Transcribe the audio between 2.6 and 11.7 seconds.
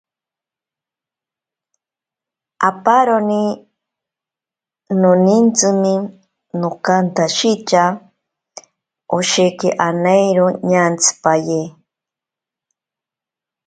Aparoni nonintsime nokantshitya, osheki anairo ñantsipaye.